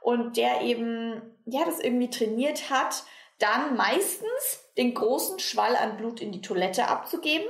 und 0.00 0.38
der 0.38 0.62
eben, 0.62 1.20
ja, 1.44 1.64
das 1.66 1.80
irgendwie 1.80 2.10
trainiert 2.10 2.70
hat, 2.70 3.04
dann 3.38 3.76
meistens 3.76 4.64
den 4.78 4.94
großen 4.94 5.38
Schwall 5.38 5.76
an 5.76 5.98
Blut 5.98 6.20
in 6.20 6.32
die 6.32 6.42
Toilette 6.42 6.88
abzugeben 6.88 7.48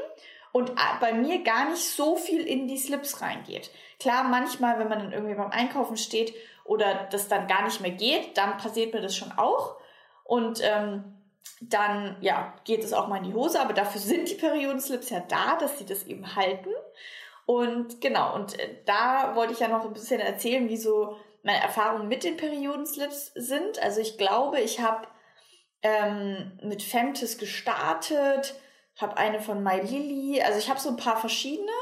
und 0.53 0.73
bei 1.01 1.13
mir 1.13 1.43
gar 1.43 1.71
nicht 1.71 1.83
so 1.83 2.17
viel 2.17 2.41
in 2.41 2.67
die 2.67 2.79
Slips 2.79 3.23
reingeht. 3.23 3.71
Klar, 3.99 4.25
manchmal, 4.25 4.79
wenn 4.79 4.89
man 4.89 4.99
dann 4.99 5.13
irgendwie 5.13 5.35
beim 5.35 5.51
Einkaufen 5.51 5.97
steht 5.97 6.35
oder 6.65 7.09
das 7.11 7.29
dann 7.29 7.47
gar 7.47 7.65
nicht 7.65 7.81
mehr 7.81 7.91
geht, 7.91 8.37
dann 8.37 8.57
passiert 8.59 8.93
mir 8.93 9.01
das 9.01 9.17
schon 9.17 9.33
auch. 9.33 9.77
Und 10.25 10.61
ähm, 10.63 11.17
dann 11.61 12.17
ja, 12.21 12.55
geht 12.65 12.83
es 12.83 12.93
auch 12.93 13.09
mal 13.09 13.19
in 13.19 13.25
die 13.25 13.35
Hose, 13.35 13.61
aber 13.61 13.75
dafür 13.75 14.01
sind 14.01 14.29
die 14.31 14.35
Periodenslips 14.35 15.11
ja 15.11 15.21
da, 15.21 15.57
dass 15.57 15.79
sie 15.79 15.87
das 15.87 16.07
eben 16.07 16.35
halten. 16.35 16.71
Und 17.47 18.01
genau, 18.01 18.35
und 18.35 18.59
äh, 18.59 18.77
da 18.87 19.35
wollte 19.35 19.53
ich 19.53 19.61
ja 19.61 19.69
noch 19.69 19.85
ein 19.85 19.93
bisschen 19.93 20.21
erzählen, 20.21 20.69
wie 20.69 20.77
so 20.77 21.17
meine 21.43 21.61
Erfahrungen 21.61 22.09
mit 22.09 22.25
den 22.25 22.37
Periodenslips 22.37 23.33
sind. 23.35 23.83
Also 23.83 24.01
ich 24.01 24.19
glaube, 24.19 24.61
ich 24.61 24.81
habe 24.81 25.07
ähm, 25.83 26.53
mit 26.63 26.83
Femtis 26.83 27.39
gestartet, 27.39 28.55
habe 29.01 29.17
eine 29.17 29.41
von 29.41 29.63
My 29.63 29.81
Lily, 29.81 30.41
also 30.43 30.59
ich 30.59 30.69
habe 30.69 30.81
so 30.81 30.91
ein 30.91 30.97
paar 30.97 31.19
verschiedene 31.19 31.73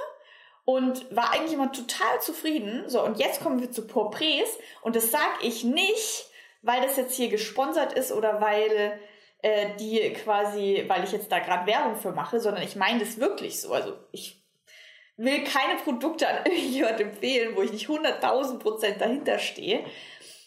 und 0.65 1.15
war 1.15 1.33
eigentlich 1.33 1.55
immer 1.55 1.73
total 1.73 2.21
zufrieden. 2.21 2.85
So, 2.89 3.03
und 3.03 3.19
jetzt 3.19 3.43
kommen 3.43 3.61
wir 3.61 3.71
zu 3.71 3.83
Porprés 3.83 4.49
und 4.83 4.97
das 4.97 5.11
sag 5.11 5.43
ich 5.43 5.65
nicht, 5.65 6.27
weil 6.63 6.83
das 6.83 6.97
jetzt 6.97 7.15
hier 7.15 7.29
gesponsert 7.29 7.95
ist 7.95 8.13
oder 8.13 8.41
weil 8.41 9.01
äh, 9.43 9.77
die 9.79 10.13
quasi, 10.13 10.85
weil 10.89 11.05
ich 11.05 11.13
jetzt 11.13 11.33
da 11.33 11.39
gerade 11.39 11.67
Werbung 11.67 11.97
für 11.97 12.13
mache, 12.13 12.41
sondern 12.41 12.63
ich 12.63 12.77
meine 12.77 13.01
das 13.01 13.19
wirklich 13.19 13.61
so. 13.61 13.73
Also 13.73 13.97
ich 14.13 14.43
will 15.17 15.45
keine 15.45 15.79
Produkte 15.81 16.29
an 16.29 16.37
irgendjemand 16.45 17.01
empfehlen, 17.01 17.57
wo 17.57 17.63
ich 17.63 17.73
nicht 17.73 17.89
100.000 17.89 18.59
Prozent 18.59 19.01
dahinter 19.01 19.39
stehe. 19.39 19.85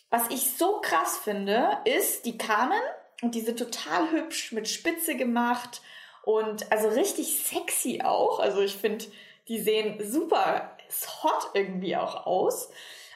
Was 0.10 0.30
ich 0.30 0.52
so 0.52 0.82
krass 0.82 1.20
finde, 1.24 1.80
ist, 1.86 2.26
die 2.26 2.38
kamen 2.38 2.82
und 3.22 3.34
die 3.34 3.42
sind 3.42 3.58
total 3.58 4.12
hübsch 4.12 4.52
mit 4.52 4.68
Spitze 4.68 5.16
gemacht 5.16 5.82
und 6.24 6.72
also 6.72 6.90
richtig 6.90 7.44
sexy 7.44 8.02
auch. 8.04 8.40
Also 8.40 8.62
ich 8.62 8.76
finde, 8.76 9.06
die 9.48 9.60
sehen 9.60 10.00
super 10.04 10.78
hot 11.24 11.52
irgendwie 11.54 11.96
auch 11.96 12.26
aus. 12.26 12.70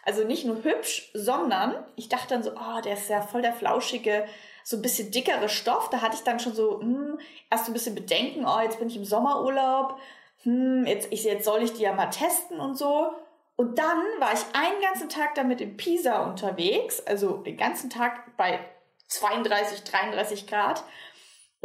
Also 0.03 0.23
nicht 0.23 0.45
nur 0.45 0.63
hübsch, 0.63 1.09
sondern 1.13 1.83
ich 1.95 2.09
dachte 2.09 2.29
dann 2.29 2.43
so, 2.43 2.51
oh, 2.51 2.81
der 2.81 2.93
ist 2.93 3.09
ja 3.09 3.21
voll 3.21 3.41
der 3.41 3.53
flauschige, 3.53 4.27
so 4.63 4.77
ein 4.77 4.81
bisschen 4.81 5.11
dickere 5.11 5.49
Stoff. 5.49 5.89
Da 5.89 6.01
hatte 6.01 6.15
ich 6.15 6.23
dann 6.23 6.39
schon 6.39 6.53
so, 6.53 6.79
hm, 6.79 7.19
erst 7.49 7.65
so 7.65 7.71
ein 7.71 7.73
bisschen 7.73 7.95
Bedenken, 7.95 8.45
oh, 8.45 8.59
jetzt 8.61 8.79
bin 8.79 8.87
ich 8.87 8.97
im 8.97 9.05
Sommerurlaub, 9.05 9.99
hm, 10.43 10.85
jetzt, 10.85 11.07
ich, 11.11 11.23
jetzt 11.23 11.45
soll 11.45 11.63
ich 11.63 11.73
die 11.73 11.83
ja 11.83 11.93
mal 11.93 12.07
testen 12.07 12.59
und 12.59 12.77
so. 12.77 13.11
Und 13.55 13.79
dann 13.79 13.97
war 14.19 14.33
ich 14.33 14.41
einen 14.53 14.81
ganzen 14.81 15.09
Tag 15.09 15.33
damit 15.35 15.61
in 15.61 15.77
Pisa 15.77 16.25
unterwegs, 16.25 17.01
also 17.05 17.37
den 17.37 17.57
ganzen 17.57 17.89
Tag 17.89 18.35
bei 18.37 18.59
32, 19.07 19.83
33 19.83 20.47
Grad 20.47 20.83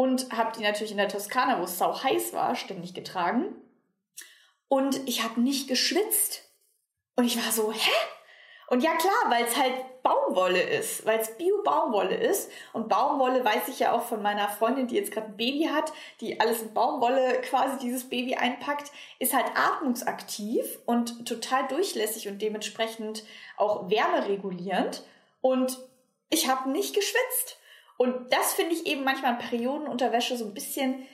und 0.01 0.33
habe 0.33 0.57
die 0.57 0.63
natürlich 0.63 0.93
in 0.93 0.97
der 0.97 1.11
Toskana, 1.11 1.61
wo 1.61 1.65
es 1.65 1.77
sau 1.77 2.03
heiß 2.03 2.33
war, 2.33 2.57
ständig 2.57 2.95
getragen. 2.95 3.55
Und 4.67 5.07
ich 5.07 5.23
habe 5.23 5.43
nicht 5.43 5.69
geschwitzt. 5.69 6.49
Und 7.17 7.27
ich 7.27 7.37
war 7.37 7.53
so, 7.53 7.71
hä? 7.71 7.91
Und 8.69 8.83
ja 8.83 8.95
klar, 8.95 9.13
weil 9.29 9.45
es 9.45 9.59
halt 9.59 9.75
Baumwolle 10.03 10.63
ist, 10.63 11.05
weil 11.05 11.21
es 11.21 11.37
Bio-Baumwolle 11.37 12.15
ist. 12.15 12.51
Und 12.73 12.89
Baumwolle 12.89 13.45
weiß 13.45 13.69
ich 13.69 13.81
ja 13.81 13.93
auch 13.93 14.05
von 14.05 14.23
meiner 14.23 14.49
Freundin, 14.49 14.87
die 14.87 14.95
jetzt 14.95 15.13
gerade 15.13 15.27
ein 15.27 15.37
Baby 15.37 15.69
hat, 15.71 15.93
die 16.23 16.41
alles 16.41 16.63
in 16.63 16.73
Baumwolle 16.73 17.39
quasi 17.43 17.77
dieses 17.77 18.09
Baby 18.09 18.37
einpackt, 18.37 18.91
ist 19.19 19.35
halt 19.35 19.53
atmungsaktiv 19.55 20.79
und 20.87 21.29
total 21.29 21.69
durchlässig 21.69 22.27
und 22.27 22.41
dementsprechend 22.41 23.23
auch 23.59 23.91
wärmeregulierend. 23.91 25.03
Und 25.43 25.79
ich 26.31 26.49
habe 26.49 26.71
nicht 26.71 26.95
geschwitzt. 26.95 27.60
Und 28.01 28.33
das 28.33 28.55
finde 28.55 28.75
ich 28.75 28.87
eben 28.87 29.05
manchmal 29.05 29.33
in 29.33 29.47
Periodenunterwäsche 29.47 30.35
so 30.39 30.47
ein 30.47 30.55
bisschen 30.55 31.07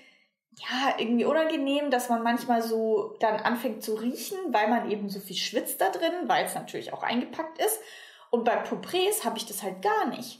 ja, 0.53 0.95
irgendwie 0.99 1.25
unangenehm, 1.25 1.91
dass 1.91 2.09
man 2.09 2.23
manchmal 2.23 2.63
so 2.63 3.17
dann 3.19 3.41
anfängt 3.41 3.83
zu 3.83 3.95
riechen, 3.95 4.39
weil 4.53 4.69
man 4.69 4.89
eben 4.89 5.09
so 5.09 5.19
viel 5.19 5.35
schwitzt 5.35 5.81
da 5.81 5.91
drin, 5.91 6.13
weil 6.29 6.45
es 6.45 6.55
natürlich 6.55 6.93
auch 6.93 7.03
eingepackt 7.03 7.59
ist. 7.59 7.81
Und 8.31 8.45
bei 8.45 8.63
Poprés 8.63 9.25
habe 9.25 9.37
ich 9.37 9.47
das 9.47 9.65
halt 9.65 9.83
gar 9.83 10.07
nicht. 10.07 10.39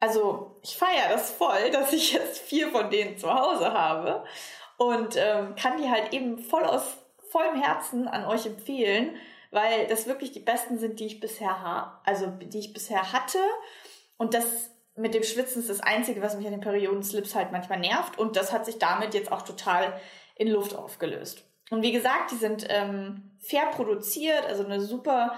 Also 0.00 0.58
ich 0.64 0.76
feiere 0.76 1.10
das 1.10 1.30
voll, 1.30 1.70
dass 1.72 1.92
ich 1.92 2.12
jetzt 2.12 2.40
vier 2.40 2.72
von 2.72 2.90
denen 2.90 3.16
zu 3.16 3.32
Hause 3.32 3.72
habe 3.72 4.24
und 4.78 5.14
ähm, 5.16 5.54
kann 5.54 5.80
die 5.80 5.88
halt 5.88 6.12
eben 6.12 6.38
voll 6.38 6.64
aus 6.64 6.82
vollem 7.30 7.62
Herzen 7.62 8.08
an 8.08 8.24
euch 8.24 8.46
empfehlen, 8.46 9.14
weil 9.52 9.86
das 9.86 10.08
wirklich 10.08 10.32
die 10.32 10.40
besten 10.40 10.76
sind, 10.80 10.98
die 10.98 11.06
ich 11.06 11.20
bisher 11.20 11.62
habe, 11.62 11.92
also 12.04 12.26
die 12.26 12.58
ich 12.58 12.72
bisher 12.72 13.12
hatte. 13.12 13.38
Und 14.16 14.34
das 14.34 14.73
mit 14.96 15.14
dem 15.14 15.22
Schwitzen 15.22 15.60
ist 15.60 15.70
das 15.70 15.80
Einzige, 15.80 16.22
was 16.22 16.36
mich 16.36 16.46
an 16.46 16.52
den 16.52 16.60
Periodenslips 16.60 17.34
halt 17.34 17.52
manchmal 17.52 17.80
nervt. 17.80 18.18
Und 18.18 18.36
das 18.36 18.52
hat 18.52 18.64
sich 18.64 18.78
damit 18.78 19.14
jetzt 19.14 19.32
auch 19.32 19.42
total 19.42 20.00
in 20.36 20.48
Luft 20.48 20.74
aufgelöst. 20.74 21.44
Und 21.70 21.82
wie 21.82 21.92
gesagt, 21.92 22.30
die 22.30 22.36
sind 22.36 22.66
ähm, 22.68 23.32
fair 23.38 23.66
produziert, 23.66 24.44
also 24.46 24.64
eine 24.64 24.80
super 24.80 25.34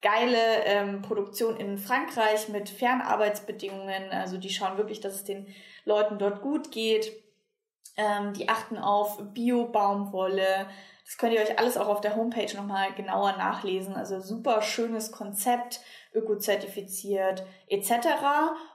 geile 0.00 0.38
ähm, 0.64 1.02
Produktion 1.02 1.56
in 1.56 1.78
Frankreich 1.78 2.48
mit 2.48 2.68
Fernarbeitsbedingungen. 2.68 4.10
Also 4.10 4.38
die 4.38 4.50
schauen 4.50 4.78
wirklich, 4.78 5.00
dass 5.00 5.14
es 5.14 5.24
den 5.24 5.46
Leuten 5.84 6.18
dort 6.18 6.42
gut 6.42 6.70
geht. 6.70 7.12
Ähm, 7.96 8.32
die 8.34 8.48
achten 8.48 8.78
auf 8.78 9.18
Bio-Baumwolle. 9.32 10.66
Das 11.04 11.18
könnt 11.18 11.32
ihr 11.32 11.40
euch 11.40 11.58
alles 11.58 11.76
auch 11.76 11.88
auf 11.88 12.00
der 12.00 12.16
Homepage 12.16 12.54
nochmal 12.56 12.92
genauer 12.94 13.36
nachlesen. 13.36 13.94
Also 13.94 14.20
super 14.20 14.60
schönes 14.60 15.12
Konzept 15.12 15.80
ökozertifiziert 16.16 17.44
etc. 17.68 17.90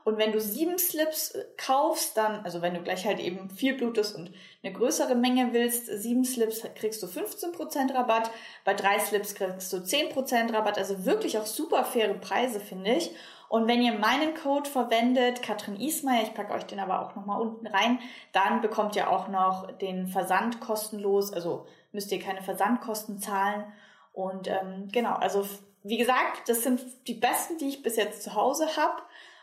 Und 0.06 0.18
wenn 0.18 0.32
du 0.32 0.40
sieben 0.40 0.78
Slips 0.78 1.32
äh, 1.32 1.44
kaufst, 1.58 2.16
dann, 2.16 2.44
also 2.46 2.62
wenn 2.62 2.74
du 2.74 2.82
gleich 2.82 3.06
halt 3.06 3.20
eben 3.20 3.50
viel 3.50 3.76
blutest 3.76 4.16
und 4.16 4.32
eine 4.64 4.74
größere 4.74 5.16
Menge 5.16 5.50
willst, 5.52 5.88
sieben 5.88 6.24
Slips 6.24 6.64
kriegst 6.76 7.04
du 7.04 7.08
15% 7.08 7.94
Rabatt, 7.94 8.32
bei 8.64 8.74
drei 8.74 9.00
Slips 9.00 9.36
kriegst 9.36 9.74
du 9.74 9.78
10% 9.78 10.54
Rabatt, 10.54 10.78
also 10.78 11.06
wirklich 11.06 11.38
auch 11.38 11.46
super 11.46 11.84
faire 11.84 12.14
Preise, 12.14 12.60
finde 12.60 12.94
ich. 12.94 13.12
Und 13.52 13.68
wenn 13.68 13.82
ihr 13.82 13.92
meinen 13.92 14.34
Code 14.34 14.70
verwendet, 14.70 15.44
Katrin 15.44 15.76
Ismaier, 15.76 16.24
ich 16.24 16.34
packe 16.34 16.54
euch 16.54 16.64
den 16.64 16.80
aber 16.80 17.02
auch 17.02 17.18
nochmal 17.18 17.42
unten 17.42 17.68
rein, 17.68 18.00
dann 18.32 18.62
bekommt 18.62 18.96
ihr 18.96 19.10
auch 19.10 19.28
noch 19.28 19.70
den 19.74 20.08
Versand 20.08 20.62
kostenlos, 20.62 21.34
also 21.34 21.68
müsst 21.92 22.14
ihr 22.14 22.22
keine 22.22 22.42
Versandkosten 22.42 23.20
zahlen. 23.20 23.66
Und 24.14 24.48
ähm, 24.48 24.88
genau, 24.94 25.16
also 25.16 25.46
wie 25.84 25.98
gesagt, 25.98 26.48
das 26.48 26.64
sind 26.64 26.82
die 27.10 27.14
besten, 27.14 27.58
die 27.58 27.68
ich 27.68 27.84
bis 27.84 27.98
jetzt 27.98 28.24
zu 28.24 28.36
Hause 28.36 28.78
habe. 28.78 29.02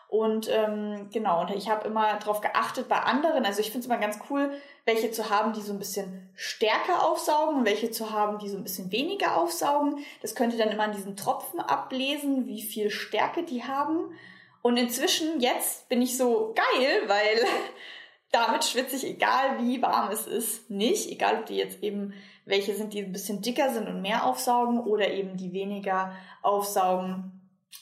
Und 0.08 0.48
ähm, 0.50 1.10
genau, 1.12 1.42
und 1.42 1.50
ich 1.50 1.68
habe 1.68 1.86
immer 1.86 2.18
darauf 2.18 2.40
geachtet 2.40 2.88
bei 2.88 2.96
anderen, 2.96 3.44
also 3.44 3.60
ich 3.60 3.70
finde 3.70 3.80
es 3.80 3.86
immer 3.86 4.00
ganz 4.00 4.18
cool, 4.30 4.50
welche 4.86 5.10
zu 5.10 5.28
haben, 5.28 5.52
die 5.52 5.60
so 5.60 5.74
ein 5.74 5.78
bisschen 5.78 6.30
stärker 6.34 7.06
aufsaugen 7.06 7.58
und 7.58 7.66
welche 7.66 7.90
zu 7.90 8.10
haben, 8.10 8.38
die 8.38 8.48
so 8.48 8.56
ein 8.56 8.62
bisschen 8.62 8.90
weniger 8.90 9.36
aufsaugen. 9.36 9.98
Das 10.22 10.34
könnt 10.34 10.54
ihr 10.54 10.58
dann 10.58 10.72
immer 10.72 10.84
an 10.84 10.92
diesen 10.92 11.14
Tropfen 11.14 11.60
ablesen, 11.60 12.46
wie 12.46 12.62
viel 12.62 12.88
Stärke 12.88 13.42
die 13.42 13.64
haben. 13.64 14.14
Und 14.62 14.78
inzwischen, 14.78 15.40
jetzt 15.40 15.90
bin 15.90 16.00
ich 16.00 16.16
so 16.16 16.54
geil, 16.54 17.02
weil 17.06 17.44
damit 18.32 18.64
schwitze 18.64 18.96
ich, 18.96 19.04
egal 19.04 19.58
wie 19.60 19.82
warm 19.82 20.10
es 20.10 20.26
ist, 20.26 20.70
nicht. 20.70 21.10
Egal, 21.10 21.40
ob 21.40 21.46
die 21.46 21.56
jetzt 21.56 21.82
eben 21.82 22.14
welche 22.46 22.74
sind, 22.74 22.94
die 22.94 23.02
ein 23.02 23.12
bisschen 23.12 23.42
dicker 23.42 23.70
sind 23.74 23.88
und 23.88 24.00
mehr 24.00 24.24
aufsaugen 24.24 24.80
oder 24.80 25.10
eben 25.10 25.36
die 25.36 25.52
weniger 25.52 26.14
aufsaugen. 26.40 27.37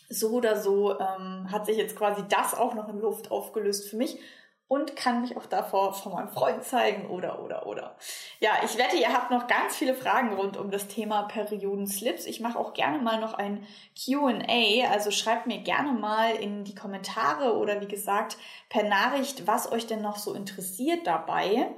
So 0.08 0.30
oder 0.30 0.60
so 0.60 0.98
ähm, 0.98 1.50
hat 1.50 1.66
sich 1.66 1.76
jetzt 1.76 1.96
quasi 1.96 2.22
das 2.28 2.54
auch 2.54 2.74
noch 2.74 2.88
in 2.88 3.00
Luft 3.00 3.30
aufgelöst 3.30 3.88
für 3.88 3.96
mich 3.96 4.18
und 4.68 4.96
kann 4.96 5.20
mich 5.20 5.36
auch 5.36 5.46
davor 5.46 5.94
von 5.94 6.12
meinem 6.12 6.28
Freund 6.28 6.64
zeigen 6.64 7.08
oder 7.08 7.42
oder 7.42 7.66
oder. 7.66 7.96
Ja, 8.40 8.50
ich 8.64 8.76
wette, 8.76 8.96
ihr 8.96 9.12
habt 9.12 9.30
noch 9.30 9.46
ganz 9.46 9.76
viele 9.76 9.94
Fragen 9.94 10.34
rund 10.34 10.56
um 10.56 10.70
das 10.70 10.88
Thema 10.88 11.22
Periodenslips. 11.22 12.26
Ich 12.26 12.40
mache 12.40 12.58
auch 12.58 12.74
gerne 12.74 12.98
mal 12.98 13.20
noch 13.20 13.34
ein 13.34 13.64
Q&A, 14.04 14.90
also 14.90 15.10
schreibt 15.12 15.46
mir 15.46 15.58
gerne 15.58 15.92
mal 15.92 16.34
in 16.34 16.64
die 16.64 16.74
Kommentare 16.74 17.56
oder 17.56 17.80
wie 17.80 17.88
gesagt 17.88 18.38
per 18.68 18.82
Nachricht, 18.82 19.46
was 19.46 19.70
euch 19.70 19.86
denn 19.86 20.02
noch 20.02 20.16
so 20.16 20.34
interessiert 20.34 21.06
dabei. 21.06 21.70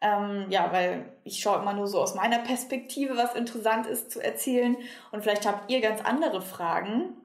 Ähm, 0.00 0.46
ja, 0.50 0.72
weil 0.72 1.12
ich 1.24 1.40
schaue 1.40 1.60
immer 1.60 1.72
nur 1.72 1.86
so 1.86 2.00
aus 2.00 2.14
meiner 2.14 2.40
Perspektive, 2.40 3.16
was 3.16 3.34
interessant 3.34 3.86
ist 3.86 4.10
zu 4.10 4.20
erzählen. 4.20 4.76
Und 5.12 5.22
vielleicht 5.22 5.46
habt 5.46 5.70
ihr 5.70 5.80
ganz 5.80 6.02
andere 6.02 6.42
Fragen 6.42 7.16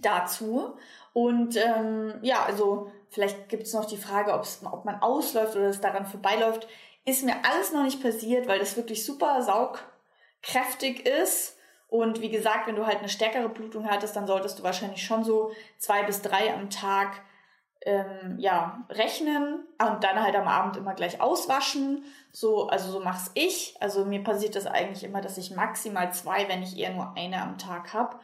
dazu. 0.00 0.76
Und 1.12 1.56
ähm, 1.56 2.14
ja, 2.22 2.44
also 2.44 2.90
vielleicht 3.10 3.48
gibt 3.48 3.64
es 3.64 3.74
noch 3.74 3.84
die 3.84 3.96
Frage, 3.96 4.32
ob 4.32 4.84
man 4.84 5.00
ausläuft 5.00 5.56
oder 5.56 5.66
es 5.66 5.80
daran 5.80 6.06
vorbeiläuft. 6.06 6.66
Ist 7.04 7.24
mir 7.24 7.36
alles 7.44 7.72
noch 7.72 7.82
nicht 7.82 8.02
passiert, 8.02 8.48
weil 8.48 8.58
das 8.58 8.76
wirklich 8.76 9.04
super 9.04 9.42
saugkräftig 9.42 11.06
ist. 11.06 11.58
Und 11.88 12.22
wie 12.22 12.30
gesagt, 12.30 12.66
wenn 12.66 12.76
du 12.76 12.86
halt 12.86 13.00
eine 13.00 13.10
stärkere 13.10 13.50
Blutung 13.50 13.90
hattest, 13.90 14.16
dann 14.16 14.26
solltest 14.26 14.58
du 14.58 14.62
wahrscheinlich 14.62 15.04
schon 15.04 15.24
so 15.24 15.52
zwei 15.78 16.02
bis 16.04 16.22
drei 16.22 16.54
am 16.54 16.70
Tag 16.70 17.20
ähm, 17.84 18.36
ja, 18.38 18.86
rechnen 18.88 19.66
und 19.78 20.04
dann 20.04 20.22
halt 20.22 20.34
am 20.36 20.48
Abend 20.48 20.76
immer 20.76 20.94
gleich 20.94 21.20
auswaschen. 21.20 22.04
So, 22.30 22.68
also 22.68 22.90
so 22.90 23.00
mach's 23.00 23.30
ich. 23.34 23.76
Also 23.80 24.04
mir 24.04 24.22
passiert 24.22 24.56
das 24.56 24.66
eigentlich 24.66 25.04
immer, 25.04 25.20
dass 25.20 25.36
ich 25.36 25.50
maximal 25.50 26.12
zwei, 26.12 26.48
wenn 26.48 26.62
ich 26.62 26.78
eher 26.78 26.94
nur 26.94 27.12
eine 27.16 27.42
am 27.42 27.58
Tag 27.58 27.92
habe. 27.92 28.18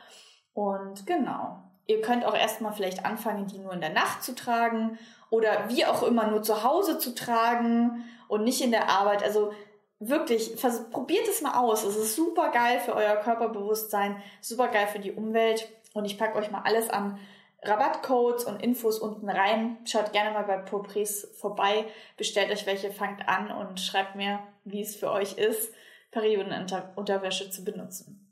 Und 0.59 1.07
genau. 1.07 1.63
Ihr 1.87 2.01
könnt 2.01 2.25
auch 2.25 2.35
erstmal 2.35 2.73
vielleicht 2.73 3.05
anfangen, 3.05 3.47
die 3.47 3.59
nur 3.59 3.73
in 3.73 3.81
der 3.81 3.93
Nacht 3.93 4.25
zu 4.25 4.35
tragen 4.35 4.99
oder 5.31 5.69
wie 5.69 5.87
auch 5.87 6.03
immer 6.03 6.27
nur 6.27 6.43
zu 6.43 6.65
Hause 6.65 6.99
zu 6.99 7.15
tragen 7.15 8.05
und 8.27 8.43
nicht 8.43 8.61
in 8.61 8.73
der 8.73 8.89
Arbeit. 8.89 9.23
Also 9.23 9.53
wirklich, 10.01 10.61
probiert 10.91 11.29
es 11.29 11.43
mal 11.43 11.61
aus. 11.61 11.85
Es 11.85 11.95
ist 11.95 12.17
super 12.17 12.51
geil 12.51 12.81
für 12.81 12.97
euer 12.97 13.15
Körperbewusstsein, 13.15 14.21
super 14.41 14.67
geil 14.67 14.89
für 14.89 14.99
die 14.99 15.13
Umwelt. 15.13 15.69
Und 15.95 16.07
ich 16.07 16.19
packe 16.19 16.37
euch 16.37 16.51
mal 16.51 16.63
alles 16.65 16.91
an 16.91 17.21
Rabattcodes 17.63 18.43
und 18.43 18.61
Infos 18.61 18.99
unten 18.99 19.31
rein. 19.31 19.79
Schaut 19.85 20.13
gerne 20.13 20.33
mal 20.33 20.43
bei 20.43 20.57
Popres 20.57 21.37
vorbei, 21.39 21.85
bestellt 22.17 22.51
euch 22.51 22.67
welche, 22.67 22.91
fangt 22.91 23.29
an 23.29 23.53
und 23.53 23.79
schreibt 23.79 24.17
mir, 24.17 24.41
wie 24.65 24.83
es 24.83 24.97
für 24.97 25.13
euch 25.13 25.39
ist, 25.39 25.73
Periodenunterwäsche 26.11 27.49
zu 27.49 27.63
benutzen. 27.63 28.28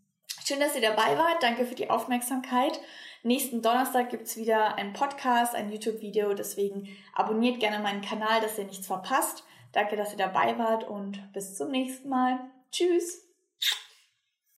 Schön, 0.46 0.60
dass 0.60 0.76
ihr 0.76 0.80
dabei 0.80 1.18
wart. 1.18 1.42
Danke 1.42 1.66
für 1.66 1.74
die 1.74 1.90
Aufmerksamkeit. 1.90 2.78
Nächsten 3.24 3.62
Donnerstag 3.62 4.10
gibt's 4.10 4.36
wieder 4.36 4.76
einen 4.76 4.92
Podcast, 4.92 5.56
ein 5.56 5.72
YouTube-Video. 5.72 6.34
Deswegen 6.34 6.88
abonniert 7.14 7.58
gerne 7.58 7.80
meinen 7.80 8.00
Kanal, 8.00 8.40
dass 8.40 8.56
ihr 8.56 8.64
nichts 8.64 8.86
verpasst. 8.86 9.42
Danke, 9.72 9.96
dass 9.96 10.12
ihr 10.12 10.18
dabei 10.18 10.56
wart 10.56 10.84
und 10.84 11.32
bis 11.32 11.56
zum 11.56 11.72
nächsten 11.72 12.08
Mal. 12.08 12.38
Tschüss! 12.70 13.25